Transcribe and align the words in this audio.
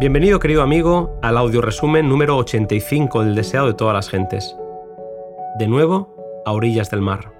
Bienvenido 0.00 0.38
querido 0.38 0.62
amigo 0.62 1.18
al 1.22 1.36
audio 1.36 1.60
resumen 1.60 2.08
número 2.08 2.36
85 2.36 3.24
del 3.24 3.34
deseado 3.34 3.66
de 3.66 3.74
todas 3.74 3.94
las 3.94 4.08
gentes. 4.08 4.54
De 5.58 5.66
nuevo, 5.66 6.14
a 6.46 6.52
orillas 6.52 6.88
del 6.88 7.02
mar. 7.02 7.32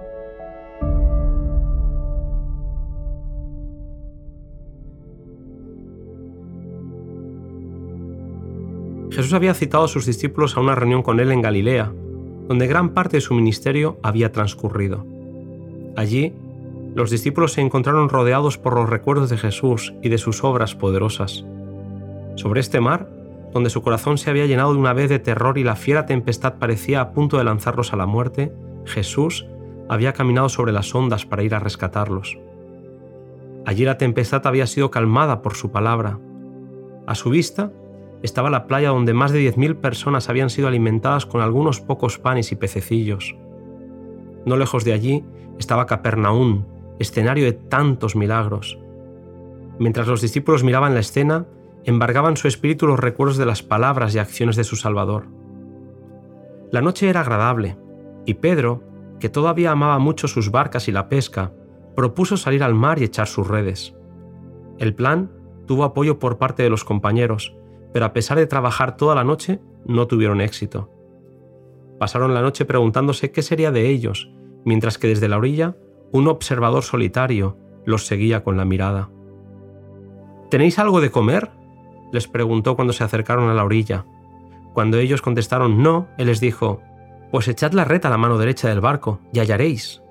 Jesús 9.12 9.32
había 9.34 9.54
citado 9.54 9.84
a 9.84 9.88
sus 9.88 10.04
discípulos 10.04 10.56
a 10.56 10.60
una 10.60 10.74
reunión 10.74 11.04
con 11.04 11.20
él 11.20 11.30
en 11.30 11.42
Galilea, 11.42 11.92
donde 12.48 12.66
gran 12.66 12.88
parte 12.92 13.18
de 13.18 13.20
su 13.20 13.34
ministerio 13.34 14.00
había 14.02 14.32
transcurrido. 14.32 15.06
Allí, 15.94 16.34
los 16.96 17.12
discípulos 17.12 17.52
se 17.52 17.60
encontraron 17.60 18.08
rodeados 18.08 18.58
por 18.58 18.74
los 18.74 18.90
recuerdos 18.90 19.30
de 19.30 19.38
Jesús 19.38 19.94
y 20.02 20.08
de 20.08 20.18
sus 20.18 20.42
obras 20.42 20.74
poderosas. 20.74 21.44
Sobre 22.38 22.60
este 22.60 22.80
mar, 22.80 23.08
donde 23.52 23.68
su 23.68 23.82
corazón 23.82 24.16
se 24.16 24.30
había 24.30 24.46
llenado 24.46 24.72
de 24.72 24.78
una 24.78 24.92
vez 24.92 25.08
de 25.08 25.18
terror 25.18 25.58
y 25.58 25.64
la 25.64 25.74
fiera 25.74 26.06
tempestad 26.06 26.54
parecía 26.60 27.00
a 27.00 27.10
punto 27.10 27.36
de 27.36 27.42
lanzarlos 27.42 27.92
a 27.92 27.96
la 27.96 28.06
muerte, 28.06 28.52
Jesús 28.84 29.48
había 29.88 30.12
caminado 30.12 30.48
sobre 30.48 30.70
las 30.70 30.94
ondas 30.94 31.26
para 31.26 31.42
ir 31.42 31.52
a 31.52 31.58
rescatarlos. 31.58 32.38
Allí 33.66 33.84
la 33.84 33.98
tempestad 33.98 34.46
había 34.46 34.68
sido 34.68 34.88
calmada 34.92 35.42
por 35.42 35.56
su 35.56 35.72
palabra. 35.72 36.20
A 37.08 37.16
su 37.16 37.28
vista 37.30 37.72
estaba 38.22 38.50
la 38.50 38.68
playa 38.68 38.90
donde 38.90 39.14
más 39.14 39.32
de 39.32 39.40
10.000 39.40 39.80
personas 39.80 40.28
habían 40.28 40.48
sido 40.48 40.68
alimentadas 40.68 41.26
con 41.26 41.40
algunos 41.40 41.80
pocos 41.80 42.20
panes 42.20 42.52
y 42.52 42.54
pececillos. 42.54 43.34
No 44.46 44.56
lejos 44.56 44.84
de 44.84 44.92
allí 44.92 45.24
estaba 45.58 45.86
Capernaum, 45.86 46.66
escenario 47.00 47.46
de 47.46 47.54
tantos 47.54 48.14
milagros. 48.14 48.78
Mientras 49.80 50.06
los 50.06 50.22
discípulos 50.22 50.62
miraban 50.62 50.94
la 50.94 51.00
escena, 51.00 51.44
embargaban 51.88 52.36
su 52.36 52.48
espíritu 52.48 52.86
los 52.86 53.00
recuerdos 53.00 53.38
de 53.38 53.46
las 53.46 53.62
palabras 53.62 54.14
y 54.14 54.18
acciones 54.18 54.56
de 54.56 54.64
su 54.64 54.76
Salvador. 54.76 55.26
La 56.70 56.82
noche 56.82 57.08
era 57.08 57.22
agradable, 57.22 57.78
y 58.26 58.34
Pedro, 58.34 58.82
que 59.18 59.30
todavía 59.30 59.70
amaba 59.70 59.98
mucho 59.98 60.28
sus 60.28 60.50
barcas 60.50 60.86
y 60.88 60.92
la 60.92 61.08
pesca, 61.08 61.54
propuso 61.96 62.36
salir 62.36 62.62
al 62.62 62.74
mar 62.74 62.98
y 62.98 63.04
echar 63.04 63.26
sus 63.26 63.48
redes. 63.48 63.96
El 64.76 64.94
plan 64.94 65.32
tuvo 65.64 65.84
apoyo 65.84 66.18
por 66.18 66.36
parte 66.36 66.62
de 66.62 66.68
los 66.68 66.84
compañeros, 66.84 67.56
pero 67.94 68.04
a 68.04 68.12
pesar 68.12 68.36
de 68.36 68.46
trabajar 68.46 68.98
toda 68.98 69.14
la 69.14 69.24
noche, 69.24 69.62
no 69.86 70.06
tuvieron 70.06 70.42
éxito. 70.42 70.92
Pasaron 71.98 72.34
la 72.34 72.42
noche 72.42 72.66
preguntándose 72.66 73.32
qué 73.32 73.40
sería 73.40 73.70
de 73.70 73.88
ellos, 73.88 74.30
mientras 74.66 74.98
que 74.98 75.08
desde 75.08 75.28
la 75.28 75.38
orilla 75.38 75.74
un 76.12 76.28
observador 76.28 76.82
solitario 76.82 77.56
los 77.86 78.04
seguía 78.04 78.44
con 78.44 78.58
la 78.58 78.66
mirada. 78.66 79.08
¿Tenéis 80.50 80.78
algo 80.78 81.00
de 81.00 81.10
comer? 81.10 81.57
Les 82.12 82.28
preguntó 82.28 82.76
cuando 82.76 82.92
se 82.92 83.04
acercaron 83.04 83.48
a 83.48 83.54
la 83.54 83.64
orilla. 83.64 84.04
Cuando 84.72 84.98
ellos 84.98 85.22
contestaron 85.22 85.82
no, 85.82 86.08
él 86.18 86.26
les 86.26 86.40
dijo, 86.40 86.80
Pues 87.30 87.48
echad 87.48 87.72
la 87.72 87.84
red 87.84 88.04
a 88.06 88.10
la 88.10 88.18
mano 88.18 88.38
derecha 88.38 88.68
del 88.68 88.80
barco 88.80 89.20
y 89.32 89.40
hallaréis. 89.40 90.02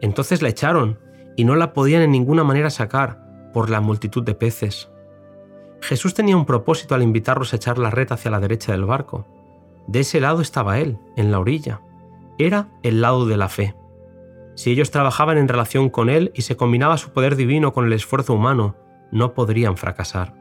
Entonces 0.00 0.42
la 0.42 0.48
echaron, 0.48 0.98
y 1.36 1.44
no 1.44 1.54
la 1.54 1.72
podían 1.72 2.02
en 2.02 2.10
ninguna 2.10 2.44
manera 2.44 2.70
sacar 2.70 3.50
por 3.52 3.70
la 3.70 3.80
multitud 3.80 4.22
de 4.22 4.34
peces. 4.34 4.90
Jesús 5.80 6.14
tenía 6.14 6.36
un 6.36 6.46
propósito 6.46 6.94
al 6.94 7.02
invitarlos 7.02 7.52
a 7.52 7.56
echar 7.56 7.78
la 7.78 7.90
red 7.90 8.10
hacia 8.10 8.30
la 8.30 8.40
derecha 8.40 8.72
del 8.72 8.84
barco. 8.84 9.26
De 9.86 10.00
ese 10.00 10.20
lado 10.20 10.40
estaba 10.40 10.78
Él, 10.78 10.98
en 11.16 11.30
la 11.30 11.38
orilla. 11.38 11.80
Era 12.38 12.68
el 12.82 13.00
lado 13.00 13.26
de 13.26 13.36
la 13.36 13.48
fe. 13.48 13.74
Si 14.54 14.70
ellos 14.70 14.90
trabajaban 14.90 15.38
en 15.38 15.48
relación 15.48 15.90
con 15.90 16.08
Él 16.08 16.32
y 16.34 16.42
se 16.42 16.56
combinaba 16.56 16.96
su 16.96 17.12
poder 17.12 17.36
divino 17.36 17.72
con 17.72 17.86
el 17.86 17.92
esfuerzo 17.92 18.34
humano, 18.34 18.74
no 19.12 19.34
podrían 19.34 19.76
fracasar. 19.76 20.34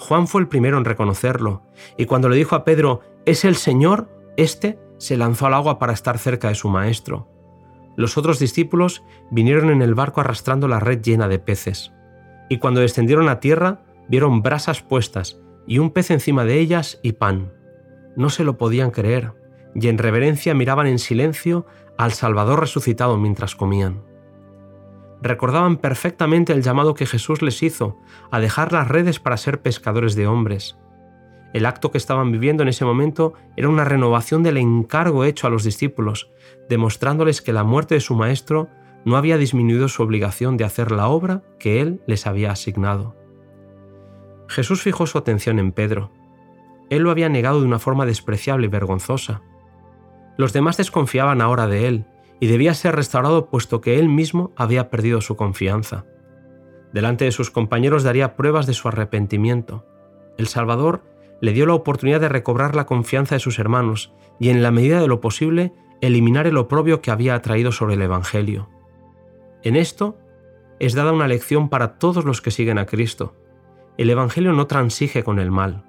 Juan 0.00 0.26
fue 0.26 0.40
el 0.40 0.48
primero 0.48 0.78
en 0.78 0.86
reconocerlo, 0.86 1.62
y 1.98 2.06
cuando 2.06 2.30
le 2.30 2.36
dijo 2.36 2.56
a 2.56 2.64
Pedro, 2.64 3.02
es 3.26 3.44
el 3.44 3.54
Señor, 3.54 4.08
éste 4.38 4.78
se 4.96 5.18
lanzó 5.18 5.46
al 5.46 5.54
agua 5.54 5.78
para 5.78 5.92
estar 5.92 6.18
cerca 6.18 6.48
de 6.48 6.54
su 6.54 6.70
maestro. 6.70 7.28
Los 7.96 8.16
otros 8.16 8.38
discípulos 8.38 9.04
vinieron 9.30 9.68
en 9.70 9.82
el 9.82 9.94
barco 9.94 10.22
arrastrando 10.22 10.68
la 10.68 10.80
red 10.80 11.02
llena 11.02 11.28
de 11.28 11.38
peces, 11.38 11.92
y 12.48 12.58
cuando 12.58 12.80
descendieron 12.80 13.28
a 13.28 13.40
tierra 13.40 13.82
vieron 14.08 14.42
brasas 14.42 14.82
puestas 14.82 15.38
y 15.66 15.78
un 15.78 15.90
pez 15.90 16.10
encima 16.10 16.44
de 16.44 16.58
ellas 16.58 16.98
y 17.02 17.12
pan. 17.12 17.52
No 18.16 18.30
se 18.30 18.42
lo 18.42 18.56
podían 18.56 18.90
creer, 18.90 19.34
y 19.74 19.88
en 19.88 19.98
reverencia 19.98 20.54
miraban 20.54 20.86
en 20.86 20.98
silencio 20.98 21.66
al 21.98 22.12
Salvador 22.12 22.58
resucitado 22.58 23.18
mientras 23.18 23.54
comían 23.54 24.09
recordaban 25.22 25.76
perfectamente 25.76 26.52
el 26.52 26.62
llamado 26.62 26.94
que 26.94 27.06
Jesús 27.06 27.42
les 27.42 27.62
hizo 27.62 27.98
a 28.30 28.40
dejar 28.40 28.72
las 28.72 28.88
redes 28.88 29.20
para 29.20 29.36
ser 29.36 29.60
pescadores 29.62 30.14
de 30.14 30.26
hombres. 30.26 30.78
El 31.52 31.66
acto 31.66 31.90
que 31.90 31.98
estaban 31.98 32.30
viviendo 32.30 32.62
en 32.62 32.68
ese 32.68 32.84
momento 32.84 33.34
era 33.56 33.68
una 33.68 33.84
renovación 33.84 34.42
del 34.42 34.56
encargo 34.56 35.24
hecho 35.24 35.46
a 35.46 35.50
los 35.50 35.64
discípulos, 35.64 36.30
demostrándoles 36.68 37.42
que 37.42 37.52
la 37.52 37.64
muerte 37.64 37.96
de 37.96 38.00
su 38.00 38.14
Maestro 38.14 38.68
no 39.04 39.16
había 39.16 39.36
disminuido 39.36 39.88
su 39.88 40.02
obligación 40.02 40.56
de 40.56 40.64
hacer 40.64 40.92
la 40.92 41.08
obra 41.08 41.42
que 41.58 41.80
Él 41.80 42.02
les 42.06 42.26
había 42.26 42.52
asignado. 42.52 43.16
Jesús 44.48 44.82
fijó 44.82 45.06
su 45.06 45.18
atención 45.18 45.58
en 45.58 45.72
Pedro. 45.72 46.12
Él 46.88 47.02
lo 47.02 47.10
había 47.10 47.28
negado 47.28 47.60
de 47.60 47.66
una 47.66 47.78
forma 47.78 48.06
despreciable 48.06 48.66
y 48.66 48.70
vergonzosa. 48.70 49.42
Los 50.36 50.52
demás 50.52 50.76
desconfiaban 50.76 51.40
ahora 51.40 51.66
de 51.66 51.86
Él 51.86 52.06
y 52.40 52.46
debía 52.46 52.74
ser 52.74 52.96
restaurado 52.96 53.50
puesto 53.50 53.80
que 53.80 53.98
él 53.98 54.08
mismo 54.08 54.52
había 54.56 54.90
perdido 54.90 55.20
su 55.20 55.36
confianza. 55.36 56.06
Delante 56.92 57.26
de 57.26 57.32
sus 57.32 57.50
compañeros 57.50 58.02
daría 58.02 58.34
pruebas 58.34 58.66
de 58.66 58.74
su 58.74 58.88
arrepentimiento. 58.88 59.86
El 60.38 60.48
Salvador 60.48 61.04
le 61.40 61.52
dio 61.52 61.66
la 61.66 61.74
oportunidad 61.74 62.20
de 62.20 62.28
recobrar 62.28 62.74
la 62.74 62.86
confianza 62.86 63.34
de 63.34 63.40
sus 63.40 63.58
hermanos 63.58 64.12
y 64.38 64.48
en 64.48 64.62
la 64.62 64.70
medida 64.70 65.00
de 65.00 65.06
lo 65.06 65.20
posible 65.20 65.72
eliminar 66.00 66.46
el 66.46 66.56
oprobio 66.56 67.02
que 67.02 67.10
había 67.10 67.34
atraído 67.34 67.72
sobre 67.72 67.94
el 67.94 68.02
Evangelio. 68.02 68.68
En 69.62 69.76
esto 69.76 70.18
es 70.78 70.94
dada 70.94 71.12
una 71.12 71.28
lección 71.28 71.68
para 71.68 71.98
todos 71.98 72.24
los 72.24 72.40
que 72.40 72.50
siguen 72.50 72.78
a 72.78 72.86
Cristo. 72.86 73.36
El 73.98 74.08
Evangelio 74.08 74.52
no 74.52 74.66
transige 74.66 75.22
con 75.22 75.38
el 75.38 75.50
mal, 75.50 75.84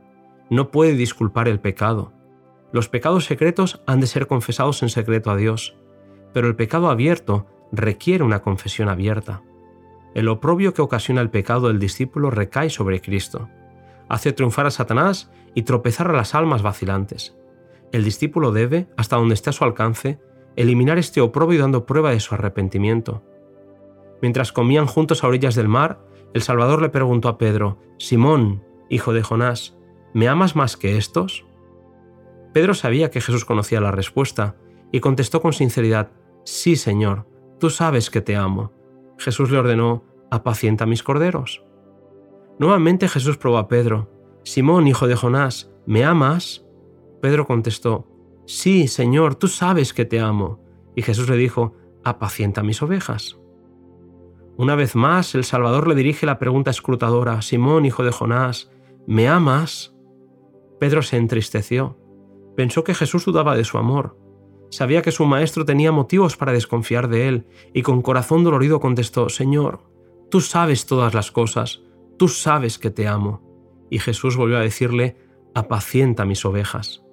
no 0.49 0.69
puede 0.69 0.95
disculpar 0.95 1.47
el 1.47 1.61
pecado. 1.61 2.11
Los 2.73 2.89
pecados 2.89 3.25
secretos 3.25 3.81
han 3.87 4.01
de 4.01 4.07
ser 4.07 4.27
confesados 4.27 4.83
en 4.83 4.89
secreto 4.89 5.31
a 5.31 5.37
Dios, 5.37 5.77
pero 6.33 6.47
el 6.47 6.55
pecado 6.55 6.89
abierto 6.89 7.47
requiere 7.71 8.23
una 8.23 8.41
confesión 8.41 8.89
abierta. 8.89 9.41
El 10.13 10.27
oprobio 10.27 10.73
que 10.73 10.81
ocasiona 10.81 11.21
el 11.21 11.29
pecado 11.29 11.67
del 11.67 11.79
discípulo 11.79 12.29
recae 12.29 12.69
sobre 12.69 13.01
Cristo. 13.01 13.49
Hace 14.09 14.33
triunfar 14.33 14.65
a 14.65 14.71
Satanás 14.71 15.31
y 15.55 15.63
tropezar 15.63 16.09
a 16.09 16.13
las 16.13 16.35
almas 16.35 16.61
vacilantes. 16.61 17.37
El 17.91 18.03
discípulo 18.03 18.51
debe, 18.51 18.87
hasta 18.97 19.15
donde 19.15 19.33
esté 19.33 19.49
a 19.49 19.53
su 19.53 19.63
alcance, 19.63 20.19
eliminar 20.55 20.97
este 20.97 21.21
oprobio 21.21 21.61
dando 21.61 21.85
prueba 21.85 22.11
de 22.11 22.19
su 22.19 22.35
arrepentimiento. 22.35 23.23
Mientras 24.21 24.51
comían 24.51 24.85
juntos 24.85 25.23
a 25.23 25.27
orillas 25.27 25.55
del 25.55 25.67
mar, 25.67 25.99
el 26.33 26.41
Salvador 26.41 26.81
le 26.81 26.89
preguntó 26.89 27.27
a 27.29 27.37
Pedro, 27.37 27.79
Simón, 27.97 28.63
hijo 28.89 29.13
de 29.13 29.23
Jonás, 29.23 29.77
¿me 30.13 30.27
amas 30.27 30.55
más 30.55 30.77
que 30.77 30.97
estos? 30.97 31.45
Pedro 32.53 32.73
sabía 32.73 33.11
que 33.11 33.21
Jesús 33.21 33.45
conocía 33.45 33.81
la 33.81 33.91
respuesta 33.91 34.55
y 34.91 34.99
contestó 34.99 35.41
con 35.41 35.53
sinceridad, 35.53 36.11
Sí, 36.43 36.75
Señor, 36.75 37.27
tú 37.59 37.69
sabes 37.69 38.09
que 38.09 38.21
te 38.21 38.35
amo. 38.35 38.71
Jesús 39.17 39.51
le 39.51 39.57
ordenó, 39.57 40.03
apacienta 40.31 40.85
mis 40.85 41.03
corderos. 41.03 41.63
Nuevamente 42.59 43.07
Jesús 43.07 43.37
probó 43.37 43.57
a 43.57 43.67
Pedro, 43.67 44.09
Simón, 44.43 44.87
hijo 44.87 45.07
de 45.07 45.15
Jonás, 45.15 45.71
¿me 45.85 46.03
amas? 46.03 46.65
Pedro 47.21 47.45
contestó, 47.45 48.07
Sí, 48.45 48.87
Señor, 48.87 49.35
tú 49.35 49.47
sabes 49.47 49.93
que 49.93 50.05
te 50.05 50.19
amo. 50.19 50.59
Y 50.95 51.03
Jesús 51.03 51.29
le 51.29 51.37
dijo, 51.37 51.73
apacienta 52.03 52.63
mis 52.63 52.81
ovejas. 52.81 53.37
Una 54.57 54.75
vez 54.75 54.95
más, 54.95 55.35
el 55.35 55.43
Salvador 55.43 55.87
le 55.87 55.95
dirige 55.95 56.25
la 56.25 56.37
pregunta 56.37 56.69
escrutadora, 56.71 57.41
Simón, 57.41 57.85
hijo 57.85 58.03
de 58.03 58.11
Jonás, 58.11 58.71
¿me 59.07 59.27
amas? 59.27 59.95
Pedro 60.79 61.01
se 61.01 61.17
entristeció. 61.17 61.97
Pensó 62.55 62.83
que 62.83 62.93
Jesús 62.93 63.25
dudaba 63.25 63.55
de 63.55 63.63
su 63.63 63.77
amor. 63.77 64.17
Sabía 64.71 65.01
que 65.01 65.11
su 65.11 65.25
maestro 65.25 65.65
tenía 65.65 65.91
motivos 65.91 66.37
para 66.37 66.53
desconfiar 66.53 67.09
de 67.09 67.27
él, 67.27 67.45
y 67.73 67.81
con 67.81 68.01
corazón 68.01 68.45
dolorido 68.45 68.79
contestó, 68.79 69.27
Señor, 69.27 69.81
tú 70.29 70.39
sabes 70.39 70.85
todas 70.85 71.13
las 71.13 71.29
cosas, 71.29 71.81
tú 72.17 72.29
sabes 72.29 72.79
que 72.79 72.89
te 72.89 73.05
amo. 73.05 73.41
Y 73.89 73.99
Jesús 73.99 74.37
volvió 74.37 74.57
a 74.57 74.61
decirle, 74.61 75.17
apacienta 75.53 76.23
mis 76.23 76.45
ovejas. 76.45 77.03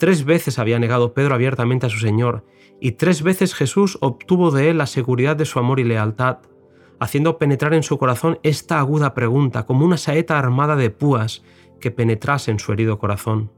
Tres 0.00 0.24
veces 0.24 0.58
había 0.58 0.80
negado 0.80 1.14
Pedro 1.14 1.36
abiertamente 1.36 1.86
a 1.86 1.90
su 1.90 2.00
Señor, 2.00 2.44
y 2.80 2.92
tres 2.92 3.22
veces 3.22 3.54
Jesús 3.54 3.96
obtuvo 4.00 4.50
de 4.50 4.70
él 4.70 4.78
la 4.78 4.86
seguridad 4.86 5.36
de 5.36 5.44
su 5.44 5.60
amor 5.60 5.78
y 5.78 5.84
lealtad, 5.84 6.38
haciendo 6.98 7.38
penetrar 7.38 7.72
en 7.72 7.84
su 7.84 7.98
corazón 7.98 8.40
esta 8.42 8.80
aguda 8.80 9.14
pregunta 9.14 9.64
como 9.64 9.86
una 9.86 9.96
saeta 9.96 10.36
armada 10.40 10.74
de 10.74 10.90
púas 10.90 11.44
que 11.80 11.92
penetrase 11.92 12.50
en 12.50 12.58
su 12.58 12.72
herido 12.72 12.98
corazón. 12.98 13.52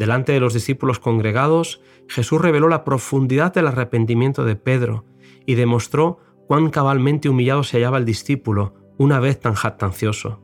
Delante 0.00 0.32
de 0.32 0.40
los 0.40 0.54
discípulos 0.54 0.98
congregados, 0.98 1.82
Jesús 2.08 2.40
reveló 2.40 2.68
la 2.68 2.84
profundidad 2.84 3.52
del 3.52 3.66
arrepentimiento 3.66 4.46
de 4.46 4.56
Pedro 4.56 5.04
y 5.44 5.56
demostró 5.56 6.20
cuán 6.46 6.70
cabalmente 6.70 7.28
humillado 7.28 7.64
se 7.64 7.76
hallaba 7.76 7.98
el 7.98 8.06
discípulo 8.06 8.72
una 8.96 9.20
vez 9.20 9.38
tan 9.40 9.52
jactancioso. 9.52 10.40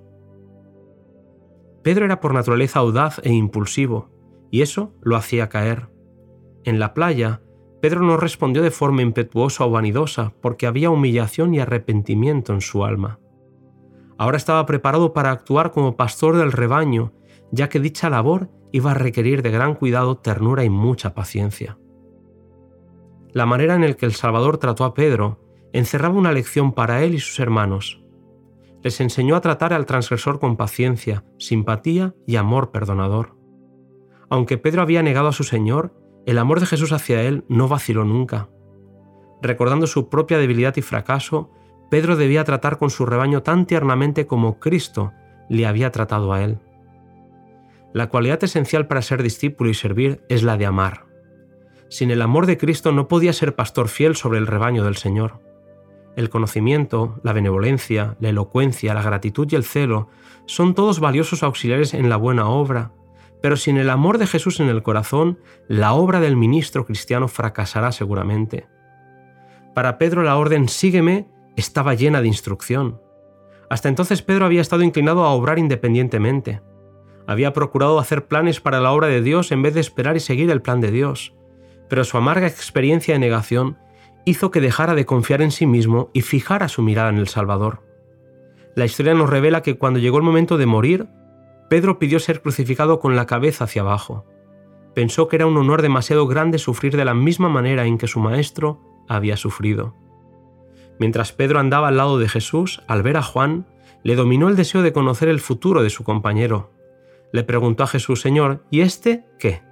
Pedro 1.82 2.04
era 2.04 2.20
por 2.20 2.34
naturaleza 2.34 2.80
audaz 2.80 3.18
e 3.24 3.32
impulsivo, 3.32 4.10
y 4.50 4.60
eso 4.60 4.92
lo 5.00 5.16
hacía 5.16 5.48
caer. 5.48 5.88
En 6.64 6.78
la 6.78 6.92
playa, 6.92 7.40
Pedro 7.80 8.02
no 8.02 8.18
respondió 8.18 8.62
de 8.62 8.70
forma 8.70 9.00
impetuosa 9.00 9.64
o 9.64 9.70
vanidosa, 9.70 10.34
porque 10.42 10.66
había 10.66 10.90
humillación 10.90 11.54
y 11.54 11.60
arrepentimiento 11.60 12.52
en 12.52 12.60
su 12.60 12.84
alma. 12.84 13.20
Ahora 14.18 14.36
estaba 14.36 14.66
preparado 14.66 15.14
para 15.14 15.30
actuar 15.30 15.70
como 15.72 15.96
pastor 15.96 16.36
del 16.36 16.52
rebaño, 16.52 17.14
ya 17.52 17.70
que 17.70 17.80
dicha 17.80 18.10
labor 18.10 18.50
iba 18.76 18.90
a 18.90 18.94
requerir 18.94 19.42
de 19.42 19.50
gran 19.50 19.74
cuidado, 19.74 20.18
ternura 20.18 20.62
y 20.64 20.70
mucha 20.70 21.14
paciencia. 21.14 21.78
La 23.32 23.46
manera 23.46 23.74
en 23.74 23.82
la 23.82 23.94
que 23.94 24.06
el 24.06 24.12
Salvador 24.12 24.58
trató 24.58 24.84
a 24.84 24.94
Pedro 24.94 25.40
encerraba 25.72 26.14
una 26.14 26.32
lección 26.32 26.72
para 26.72 27.02
él 27.02 27.14
y 27.14 27.18
sus 27.18 27.40
hermanos. 27.40 28.02
Les 28.82 29.00
enseñó 29.00 29.34
a 29.34 29.40
tratar 29.40 29.72
al 29.72 29.86
transgresor 29.86 30.38
con 30.38 30.56
paciencia, 30.56 31.24
simpatía 31.38 32.14
y 32.26 32.36
amor 32.36 32.70
perdonador. 32.70 33.36
Aunque 34.28 34.58
Pedro 34.58 34.82
había 34.82 35.02
negado 35.02 35.28
a 35.28 35.32
su 35.32 35.44
Señor, 35.44 35.94
el 36.26 36.38
amor 36.38 36.60
de 36.60 36.66
Jesús 36.66 36.92
hacia 36.92 37.22
él 37.22 37.44
no 37.48 37.68
vaciló 37.68 38.04
nunca. 38.04 38.50
Recordando 39.42 39.86
su 39.86 40.08
propia 40.08 40.38
debilidad 40.38 40.76
y 40.76 40.82
fracaso, 40.82 41.50
Pedro 41.90 42.16
debía 42.16 42.44
tratar 42.44 42.78
con 42.78 42.90
su 42.90 43.06
rebaño 43.06 43.42
tan 43.42 43.66
tiernamente 43.66 44.26
como 44.26 44.58
Cristo 44.58 45.12
le 45.48 45.66
había 45.66 45.92
tratado 45.92 46.32
a 46.32 46.42
él. 46.42 46.58
La 47.96 48.10
cualidad 48.10 48.44
esencial 48.44 48.86
para 48.88 49.00
ser 49.00 49.22
discípulo 49.22 49.70
y 49.70 49.74
servir 49.74 50.20
es 50.28 50.42
la 50.42 50.58
de 50.58 50.66
amar. 50.66 51.06
Sin 51.88 52.10
el 52.10 52.20
amor 52.20 52.44
de 52.44 52.58
Cristo 52.58 52.92
no 52.92 53.08
podía 53.08 53.32
ser 53.32 53.54
pastor 53.54 53.88
fiel 53.88 54.16
sobre 54.16 54.38
el 54.38 54.46
rebaño 54.46 54.84
del 54.84 54.96
Señor. 54.96 55.40
El 56.14 56.28
conocimiento, 56.28 57.18
la 57.22 57.32
benevolencia, 57.32 58.18
la 58.20 58.28
elocuencia, 58.28 58.92
la 58.92 59.00
gratitud 59.00 59.48
y 59.50 59.54
el 59.54 59.64
celo 59.64 60.10
son 60.44 60.74
todos 60.74 61.00
valiosos 61.00 61.42
auxiliares 61.42 61.94
en 61.94 62.10
la 62.10 62.18
buena 62.18 62.50
obra, 62.50 62.92
pero 63.40 63.56
sin 63.56 63.78
el 63.78 63.88
amor 63.88 64.18
de 64.18 64.26
Jesús 64.26 64.60
en 64.60 64.68
el 64.68 64.82
corazón, 64.82 65.38
la 65.66 65.94
obra 65.94 66.20
del 66.20 66.36
ministro 66.36 66.84
cristiano 66.84 67.28
fracasará 67.28 67.92
seguramente. 67.92 68.66
Para 69.74 69.96
Pedro 69.96 70.22
la 70.22 70.36
orden 70.36 70.68
sígueme 70.68 71.30
estaba 71.56 71.94
llena 71.94 72.20
de 72.20 72.28
instrucción. 72.28 73.00
Hasta 73.70 73.88
entonces 73.88 74.20
Pedro 74.20 74.44
había 74.44 74.60
estado 74.60 74.82
inclinado 74.82 75.24
a 75.24 75.30
obrar 75.30 75.58
independientemente. 75.58 76.60
Había 77.26 77.52
procurado 77.52 77.98
hacer 77.98 78.26
planes 78.26 78.60
para 78.60 78.80
la 78.80 78.92
obra 78.92 79.08
de 79.08 79.22
Dios 79.22 79.52
en 79.52 79.62
vez 79.62 79.74
de 79.74 79.80
esperar 79.80 80.16
y 80.16 80.20
seguir 80.20 80.50
el 80.50 80.62
plan 80.62 80.80
de 80.80 80.90
Dios. 80.90 81.34
Pero 81.88 82.04
su 82.04 82.16
amarga 82.16 82.46
experiencia 82.46 83.14
de 83.14 83.20
negación 83.20 83.78
hizo 84.24 84.50
que 84.50 84.60
dejara 84.60 84.94
de 84.94 85.06
confiar 85.06 85.42
en 85.42 85.50
sí 85.50 85.66
mismo 85.66 86.10
y 86.12 86.22
fijara 86.22 86.68
su 86.68 86.82
mirada 86.82 87.10
en 87.10 87.18
el 87.18 87.28
Salvador. 87.28 87.82
La 88.74 88.84
historia 88.84 89.14
nos 89.14 89.30
revela 89.30 89.62
que 89.62 89.78
cuando 89.78 89.98
llegó 89.98 90.18
el 90.18 90.24
momento 90.24 90.58
de 90.58 90.66
morir, 90.66 91.08
Pedro 91.70 91.98
pidió 91.98 92.20
ser 92.20 92.42
crucificado 92.42 93.00
con 93.00 93.16
la 93.16 93.26
cabeza 93.26 93.64
hacia 93.64 93.82
abajo. 93.82 94.26
Pensó 94.94 95.28
que 95.28 95.36
era 95.36 95.46
un 95.46 95.56
honor 95.56 95.82
demasiado 95.82 96.26
grande 96.26 96.58
sufrir 96.58 96.96
de 96.96 97.04
la 97.04 97.14
misma 97.14 97.48
manera 97.48 97.86
en 97.86 97.98
que 97.98 98.06
su 98.06 98.20
maestro 98.20 98.80
había 99.08 99.36
sufrido. 99.36 99.94
Mientras 100.98 101.32
Pedro 101.32 101.58
andaba 101.58 101.88
al 101.88 101.96
lado 101.96 102.18
de 102.18 102.28
Jesús, 102.28 102.82
al 102.86 103.02
ver 103.02 103.16
a 103.16 103.22
Juan, 103.22 103.66
le 104.02 104.14
dominó 104.14 104.48
el 104.48 104.56
deseo 104.56 104.82
de 104.82 104.92
conocer 104.92 105.28
el 105.28 105.40
futuro 105.40 105.82
de 105.82 105.90
su 105.90 106.04
compañero. 106.04 106.70
Le 107.32 107.44
preguntó 107.44 107.84
a 107.84 107.86
Jesús, 107.86 108.20
Señor, 108.20 108.64
¿y 108.70 108.80
este 108.80 109.24
qué? 109.38 109.62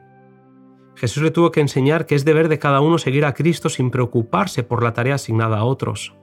Jesús 0.96 1.22
le 1.22 1.30
tuvo 1.30 1.50
que 1.50 1.60
enseñar 1.60 2.06
que 2.06 2.14
es 2.14 2.24
deber 2.24 2.48
de 2.48 2.58
cada 2.58 2.80
uno 2.80 2.98
seguir 2.98 3.24
a 3.24 3.34
Cristo 3.34 3.68
sin 3.68 3.90
preocuparse 3.90 4.62
por 4.62 4.82
la 4.82 4.92
tarea 4.92 5.16
asignada 5.16 5.58
a 5.58 5.64
otros. 5.64 6.14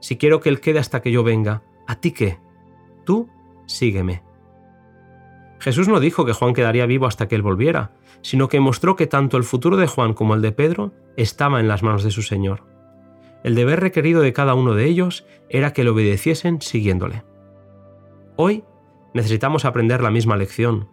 Si 0.00 0.18
quiero 0.18 0.40
que 0.40 0.48
Él 0.48 0.60
quede 0.60 0.78
hasta 0.78 1.00
que 1.00 1.12
yo 1.12 1.22
venga, 1.22 1.62
¿a 1.86 2.00
ti 2.00 2.12
qué? 2.12 2.38
Tú 3.04 3.28
sígueme. 3.66 4.22
Jesús 5.60 5.88
no 5.88 6.00
dijo 6.00 6.24
que 6.24 6.32
Juan 6.32 6.54
quedaría 6.54 6.86
vivo 6.86 7.06
hasta 7.06 7.28
que 7.28 7.36
Él 7.36 7.42
volviera, 7.42 7.92
sino 8.20 8.48
que 8.48 8.60
mostró 8.60 8.96
que 8.96 9.06
tanto 9.06 9.36
el 9.36 9.44
futuro 9.44 9.76
de 9.76 9.86
Juan 9.86 10.12
como 10.12 10.34
el 10.34 10.42
de 10.42 10.52
Pedro 10.52 10.92
estaba 11.16 11.60
en 11.60 11.68
las 11.68 11.82
manos 11.82 12.02
de 12.02 12.10
su 12.10 12.22
Señor. 12.22 12.66
El 13.44 13.54
deber 13.54 13.80
requerido 13.80 14.22
de 14.22 14.32
cada 14.32 14.54
uno 14.54 14.74
de 14.74 14.86
ellos 14.86 15.24
era 15.48 15.72
que 15.72 15.84
le 15.84 15.90
obedeciesen 15.90 16.60
siguiéndole. 16.60 17.24
Hoy 18.36 18.64
necesitamos 19.14 19.64
aprender 19.64 20.02
la 20.02 20.10
misma 20.10 20.36
lección. 20.36 20.88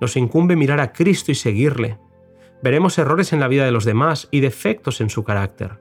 Nos 0.00 0.16
incumbe 0.16 0.56
mirar 0.56 0.80
a 0.80 0.92
Cristo 0.92 1.32
y 1.32 1.34
seguirle, 1.34 1.98
Veremos 2.62 2.98
errores 2.98 3.32
en 3.32 3.40
la 3.40 3.48
vida 3.48 3.64
de 3.64 3.70
los 3.70 3.84
demás 3.84 4.28
y 4.30 4.40
defectos 4.40 5.00
en 5.00 5.10
su 5.10 5.24
carácter. 5.24 5.78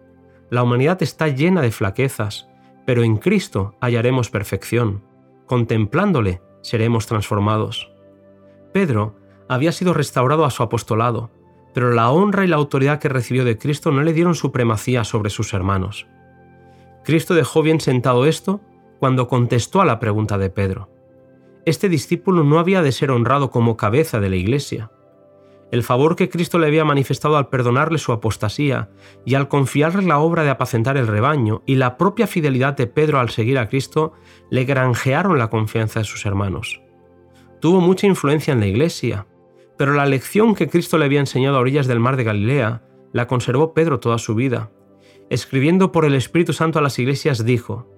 La 0.49 0.63
humanidad 0.63 1.01
está 1.01 1.27
llena 1.29 1.61
de 1.61 1.71
flaquezas, 1.71 2.47
pero 2.85 3.03
en 3.03 3.17
Cristo 3.17 3.75
hallaremos 3.79 4.29
perfección. 4.29 5.03
Contemplándole 5.45 6.41
seremos 6.61 7.07
transformados. 7.07 7.91
Pedro 8.73 9.15
había 9.47 9.71
sido 9.71 9.93
restaurado 9.93 10.45
a 10.45 10.51
su 10.51 10.63
apostolado, 10.63 11.31
pero 11.73 11.91
la 11.91 12.09
honra 12.11 12.43
y 12.45 12.47
la 12.47 12.57
autoridad 12.57 12.99
que 12.99 13.09
recibió 13.09 13.45
de 13.45 13.57
Cristo 13.57 13.91
no 13.91 14.01
le 14.03 14.13
dieron 14.13 14.35
supremacía 14.35 15.03
sobre 15.03 15.29
sus 15.29 15.53
hermanos. 15.53 16.07
Cristo 17.03 17.33
dejó 17.35 17.61
bien 17.61 17.79
sentado 17.79 18.25
esto 18.25 18.61
cuando 18.99 19.27
contestó 19.27 19.81
a 19.81 19.85
la 19.85 19.99
pregunta 19.99 20.37
de 20.37 20.49
Pedro. 20.49 20.89
Este 21.65 21.89
discípulo 21.89 22.43
no 22.43 22.59
había 22.59 22.81
de 22.81 22.91
ser 22.91 23.11
honrado 23.11 23.49
como 23.49 23.75
cabeza 23.75 24.19
de 24.19 24.29
la 24.29 24.35
iglesia, 24.35 24.91
el 25.71 25.83
favor 25.83 26.15
que 26.15 26.29
Cristo 26.29 26.59
le 26.59 26.67
había 26.67 26.85
manifestado 26.85 27.37
al 27.37 27.49
perdonarle 27.49 27.97
su 27.97 28.11
apostasía 28.11 28.89
y 29.25 29.35
al 29.35 29.47
confiarle 29.47 30.03
la 30.03 30.19
obra 30.19 30.43
de 30.43 30.51
apacentar 30.51 30.95
el 30.95 31.07
rebaño 31.07 31.63
y 31.65 31.75
la 31.75 31.97
propia 31.97 32.27
fidelidad 32.27 32.77
de 32.77 32.87
Pedro 32.87 33.19
al 33.19 33.29
seguir 33.29 33.57
a 33.57 33.67
Cristo 33.67 34.13
le 34.49 34.63
granjearon 34.65 35.39
la 35.39 35.49
confianza 35.49 35.99
de 35.99 36.05
sus 36.05 36.25
hermanos. 36.25 36.81
Tuvo 37.59 37.81
mucha 37.81 38.05
influencia 38.05 38.53
en 38.53 38.59
la 38.59 38.67
iglesia, 38.67 39.25
pero 39.77 39.93
la 39.93 40.05
lección 40.05 40.55
que 40.55 40.69
Cristo 40.69 40.97
le 40.97 41.05
había 41.05 41.19
enseñado 41.19 41.57
a 41.57 41.61
orillas 41.61 41.87
del 41.87 41.99
mar 41.99 42.15
de 42.15 42.23
Galilea 42.23 42.83
la 43.11 43.27
conservó 43.27 43.73
Pedro 43.73 43.99
toda 43.99 44.17
su 44.17 44.35
vida. 44.35 44.71
Escribiendo 45.29 45.91
por 45.91 46.05
el 46.05 46.13
Espíritu 46.13 46.53
Santo 46.53 46.77
a 46.77 46.81
las 46.83 46.99
iglesias 46.99 47.43
dijo, 47.43 47.89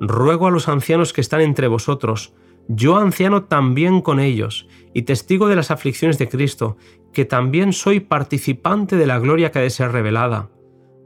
Ruego 0.00 0.46
a 0.46 0.50
los 0.50 0.68
ancianos 0.68 1.12
que 1.12 1.20
están 1.20 1.40
entre 1.40 1.66
vosotros, 1.66 2.34
yo 2.68 2.96
anciano 2.96 3.44
también 3.44 4.00
con 4.00 4.20
ellos, 4.20 4.68
y 4.92 5.02
testigo 5.02 5.48
de 5.48 5.56
las 5.56 5.70
aflicciones 5.70 6.18
de 6.18 6.28
Cristo, 6.28 6.76
que 7.12 7.24
también 7.24 7.72
soy 7.72 8.00
participante 8.00 8.96
de 8.96 9.06
la 9.06 9.18
gloria 9.18 9.50
que 9.50 9.58
ha 9.58 9.62
de 9.62 9.70
ser 9.70 9.92
revelada. 9.92 10.50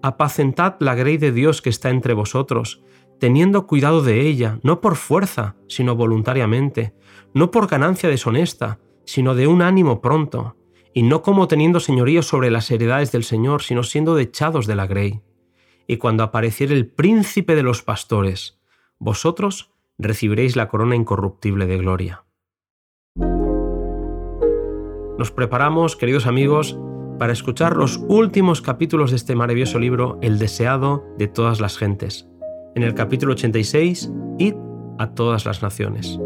Apacentad 0.02 0.76
la 0.81 0.94
grey 0.94 1.16
de 1.16 1.32
Dios 1.32 1.60
que 1.62 1.70
está 1.70 1.90
entre 1.90 2.14
vosotros, 2.14 2.82
teniendo 3.19 3.66
cuidado 3.66 4.02
de 4.02 4.26
ella, 4.26 4.60
no 4.62 4.81
por 4.81 4.96
fuerza, 4.96 5.56
sino 5.69 5.96
voluntariamente, 5.96 6.94
no 7.34 7.50
por 7.50 7.66
ganancia 7.66 8.08
deshonesta, 8.08 8.79
sino 9.05 9.34
de 9.34 9.46
un 9.46 9.62
ánimo 9.62 10.00
pronto, 10.00 10.56
y 10.94 11.03
no 11.03 11.22
como 11.22 11.48
teniendo 11.48 11.81
señorío 11.81 12.22
sobre 12.22 12.50
las 12.50 12.70
heredades 12.70 13.12
del 13.12 13.24
Señor, 13.24 13.62
sino 13.62 13.82
siendo 13.82 14.15
dechados 14.15 14.67
de 14.67 14.77
la 14.77 14.86
grey. 14.86 15.22
Y 15.86 15.96
cuando 15.96 16.22
apareciere 16.22 16.74
el 16.74 16.86
príncipe 16.86 17.55
de 17.55 17.62
los 17.62 17.82
pastores, 17.82 18.60
vosotros 18.98 19.72
recibiréis 19.98 20.56
la 20.56 20.69
corona 20.69 20.94
incorruptible 20.94 21.67
de 21.67 21.78
gloria. 21.78 22.24
Nos 25.19 25.32
preparamos, 25.32 25.96
queridos 25.96 26.26
amigos, 26.26 26.78
para 27.19 27.32
escuchar 27.32 27.76
los 27.76 27.96
últimos 28.08 28.62
capítulos 28.62 29.10
de 29.10 29.17
este 29.17 29.34
maravilloso 29.34 29.81
libro, 29.81 30.19
El 30.22 30.38
deseado 30.38 31.05
de 31.19 31.26
todas 31.26 31.60
las 31.60 31.76
gentes. 31.76 32.28
En 32.76 32.84
el 32.84 32.94
capítulo 32.94 33.32
86, 33.32 34.12
Id 34.38 34.55
a 34.98 35.14
todas 35.14 35.44
las 35.44 35.62
naciones. 35.62 36.19